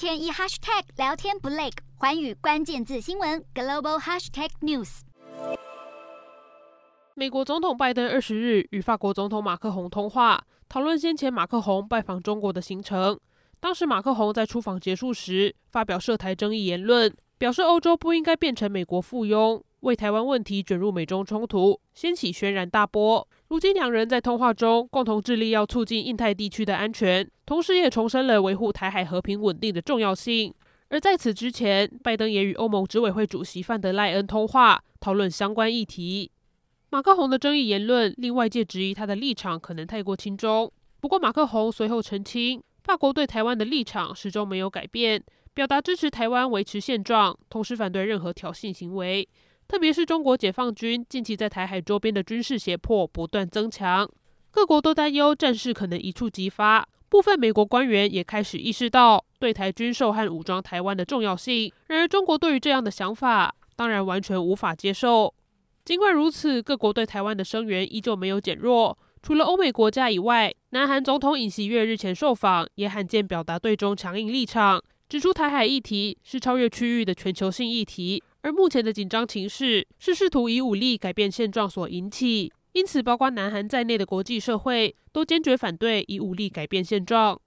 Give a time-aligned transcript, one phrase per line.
[0.00, 5.00] 天一 hashtag 聊天不累，环宇关键字新闻 global hashtag news。
[7.12, 13.20] 美国总统拜登二十日与法国总统马克宏通话，讨论先前马克宏拜访中国的行程。
[13.60, 23.26] 当时马克宏在出访结束时发表涉台争议言论，表示欧洲不应该变成美国附庸，为台湾问题卷入美中冲突，掀起轩然大波。
[23.48, 30.52] 如今两人在通话中共同致力要促进印太地区的安全，同时也重申了维护台海和平稳定的重要性。
[30.90, 36.30] 而在此之前，拜登也与欧盟执委会主席范德赖恩通话，讨论相关议题。
[36.90, 40.70] 马克宏的争议言论令外界质疑他的立场可能太过亲中。
[41.00, 45.24] 不过马克宏随后澄清，法国对台湾的立场始终没有改变，
[45.60, 49.28] 表达支持台湾维持现状，同时反对任何挑衅行为。
[49.68, 54.10] 特别是中国解放军近期在台海周边的军事胁迫不断增强，
[54.50, 56.88] 各国都担忧战事可能一触即发。
[57.10, 61.70] 部分美国官员也开始意识到对台军售和武装台湾的重要性。
[61.88, 65.34] 然而，中国对于这样的想法当然完全无法接受。
[65.84, 68.96] 尽管如此，各国对台湾的声援依旧没有减弱。
[69.22, 78.22] 除了欧美国家以外，南韩总统尹锡悦日前受访也罕见表达对中强硬立场，指出台海议题是超越区域的全球性议题。
[78.42, 87.40] 而目前的紧张情势是试图以武力改变现状所引起，因此，包括南韩在内的国际社会都坚决反对以武力改变现状。